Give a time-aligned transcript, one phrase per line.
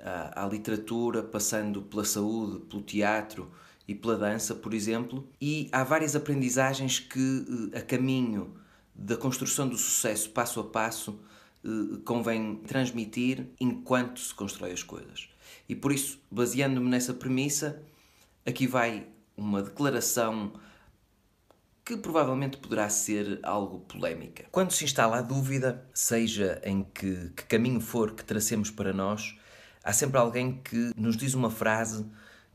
[0.00, 3.50] à literatura, passando pela saúde, pelo teatro,
[3.88, 8.54] e pela dança, por exemplo, e há várias aprendizagens que, eh, a caminho
[8.94, 11.18] da construção do sucesso passo a passo,
[11.64, 15.30] eh, convém transmitir enquanto se constrói as coisas.
[15.66, 17.82] E por isso, baseando-me nessa premissa,
[18.44, 20.52] aqui vai uma declaração
[21.82, 24.44] que provavelmente poderá ser algo polémica.
[24.52, 29.34] Quando se instala a dúvida, seja em que, que caminho for que tracemos para nós,
[29.82, 32.04] há sempre alguém que nos diz uma frase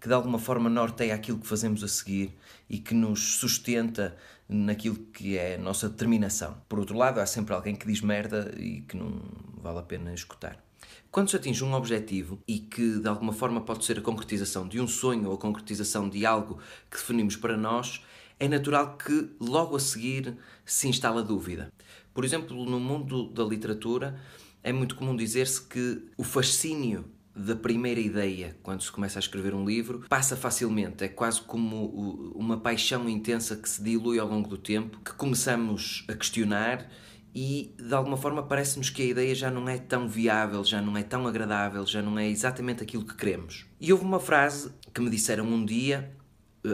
[0.03, 2.35] que de alguma forma norteia aquilo que fazemos a seguir
[2.69, 4.17] e que nos sustenta
[4.49, 6.57] naquilo que é a nossa determinação.
[6.67, 9.21] Por outro lado, há sempre alguém que diz merda e que não
[9.61, 10.61] vale a pena escutar.
[11.09, 14.81] Quando se atinge um objetivo e que de alguma forma pode ser a concretização de
[14.81, 16.59] um sonho ou a concretização de algo
[16.91, 18.03] que definimos para nós,
[18.37, 21.71] é natural que logo a seguir se instala dúvida.
[22.13, 24.19] Por exemplo, no mundo da literatura,
[24.61, 29.55] é muito comum dizer-se que o fascínio da primeira ideia, quando se começa a escrever
[29.55, 31.03] um livro, passa facilmente.
[31.03, 36.05] É quase como uma paixão intensa que se dilui ao longo do tempo, que começamos
[36.07, 36.87] a questionar
[37.35, 40.95] e de alguma forma parece-nos que a ideia já não é tão viável, já não
[40.95, 43.65] é tão agradável, já não é exatamente aquilo que queremos.
[43.81, 46.15] E houve uma frase que me disseram um dia,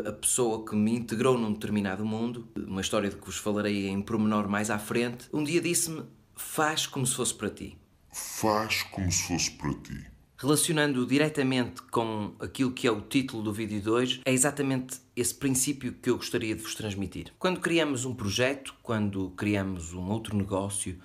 [0.06, 4.02] a pessoa que me integrou num determinado mundo, uma história de que vos falarei em
[4.02, 6.04] pormenor mais à frente, um dia disse-me:
[6.36, 7.78] Faz como se fosse para ti.
[8.12, 13.52] Faz como se fosse para ti relacionando diretamente com aquilo que é o título do
[13.52, 17.34] vídeo de hoje, é exatamente esse princípio que eu gostaria de vos transmitir.
[17.38, 20.98] Quando criamos um projeto, quando criamos um outro negócio,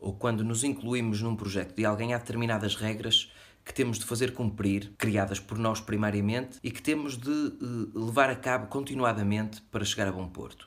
[0.00, 3.30] ou quando nos incluímos num projeto de alguém, há determinadas regras
[3.62, 8.30] que temos de fazer cumprir, criadas por nós primariamente, e que temos de uh, levar
[8.30, 10.66] a cabo continuadamente para chegar a bom porto.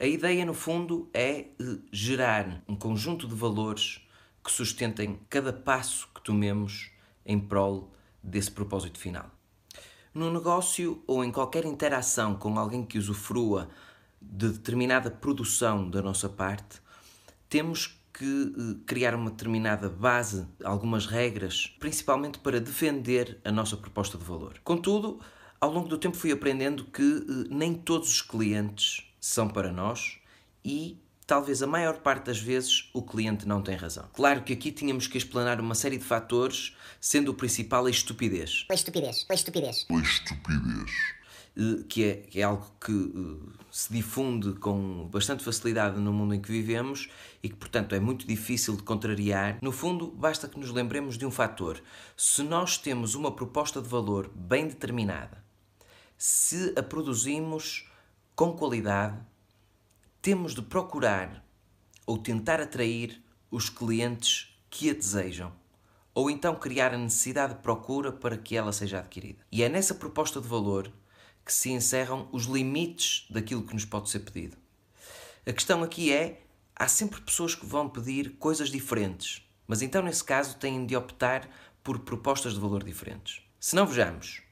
[0.00, 4.04] A ideia, no fundo, é uh, gerar um conjunto de valores
[4.44, 6.95] que sustentem cada passo que tomemos
[7.26, 7.92] em prol
[8.22, 9.30] desse propósito final.
[10.14, 13.68] No negócio ou em qualquer interação com alguém que usufrua
[14.20, 16.80] de determinada produção da nossa parte,
[17.48, 24.16] temos que eh, criar uma determinada base, algumas regras, principalmente para defender a nossa proposta
[24.16, 24.58] de valor.
[24.64, 25.20] Contudo,
[25.60, 30.18] ao longo do tempo fui aprendendo que eh, nem todos os clientes são para nós
[30.64, 34.08] e talvez a maior parte das vezes o cliente não tem razão.
[34.12, 38.64] Claro que aqui tínhamos que explanar uma série de fatores, sendo o principal a estupidez.
[38.70, 39.86] A estupidez, a estupidez.
[39.90, 40.90] A estupidez.
[41.56, 46.34] Eh, que é, que é algo que uh, se difunde com bastante facilidade no mundo
[46.34, 47.08] em que vivemos
[47.42, 49.58] e que, portanto, é muito difícil de contrariar.
[49.62, 51.82] No fundo, basta que nos lembremos de um fator.
[52.16, 55.42] Se nós temos uma proposta de valor bem determinada,
[56.18, 57.90] se a produzimos
[58.34, 59.18] com qualidade,
[60.20, 61.44] temos de procurar
[62.06, 65.52] ou tentar atrair os clientes que a desejam,
[66.14, 69.44] ou então criar a necessidade de procura para que ela seja adquirida.
[69.50, 70.90] E é nessa proposta de valor
[71.44, 74.56] que se encerram os limites daquilo que nos pode ser pedido.
[75.46, 76.42] A questão aqui é:
[76.74, 81.48] há sempre pessoas que vão pedir coisas diferentes, mas então nesse caso têm de optar
[81.82, 83.42] por propostas de valor diferentes.
[83.60, 84.42] Se não vejamos,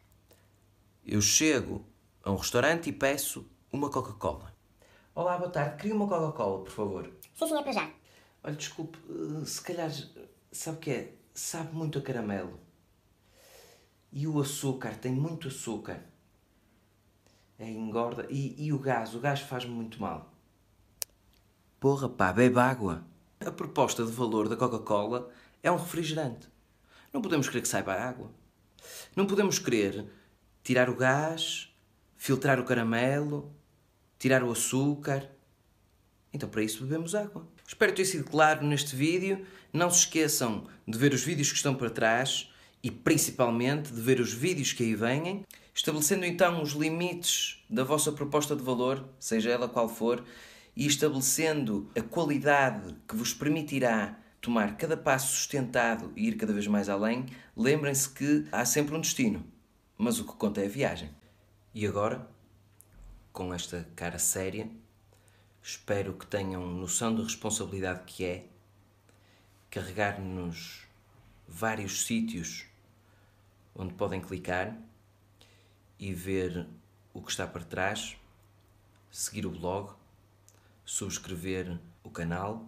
[1.05, 1.85] eu chego
[2.23, 4.54] a um restaurante e peço uma Coca-Cola.
[5.17, 5.77] Olá, boa tarde.
[5.77, 7.13] Queria uma Coca-Cola, por favor.
[7.37, 7.89] Sim, sim, é para já.
[8.43, 9.89] Olha, desculpe, eh, se calhar,
[10.51, 11.15] sabe o que é?
[11.33, 12.59] Sabe muito a caramelo.
[14.11, 16.03] E o açúcar, tem muito açúcar.
[17.61, 18.27] É engorda.
[18.29, 20.35] E, e o gás, o gás faz-me muito mal.
[21.79, 23.05] Porra, pá, bebe água.
[23.39, 25.31] A proposta de valor da Coca-Cola
[25.63, 26.49] é um refrigerante.
[27.13, 28.33] Não podemos querer que saiba a água.
[29.15, 30.11] Não podemos querer
[30.65, 31.73] tirar o gás,
[32.17, 33.55] filtrar o caramelo,
[34.19, 35.31] tirar o açúcar.
[36.33, 37.47] Então, para isso, bebemos água.
[37.67, 39.47] Espero ter sido claro neste vídeo.
[39.73, 42.51] Não se esqueçam de ver os vídeos que estão para trás
[42.83, 45.45] e, principalmente, de ver os vídeos que aí vêm,
[45.75, 50.23] estabelecendo então os limites da vossa proposta de valor, seja ela qual for,
[50.77, 56.67] e estabelecendo a qualidade que vos permitirá tomar cada passo sustentado e ir cada vez
[56.67, 57.25] mais além,
[57.57, 59.43] lembrem-se que há sempre um destino,
[59.97, 61.11] mas o que conta é a viagem.
[61.75, 62.29] E agora,
[63.35, 64.71] com esta cara séria.
[65.61, 68.47] Espero que tenham noção da responsabilidade que é
[69.69, 70.87] carregar-nos
[71.47, 72.65] vários sítios
[73.75, 74.79] onde podem clicar
[75.99, 76.65] e ver
[77.13, 78.17] o que está para trás,
[79.11, 79.93] seguir o blog,
[80.85, 82.65] subscrever o canal,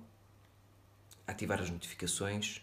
[1.28, 2.60] ativar as notificações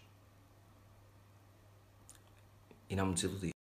[2.90, 3.53] e não me desiludir.